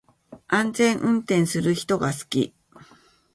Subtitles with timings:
[0.47, 2.55] 安全運転する人が好き